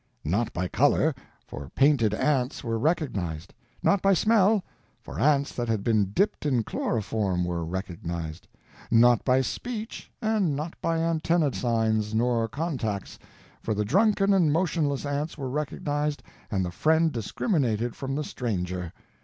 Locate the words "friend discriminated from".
16.71-18.15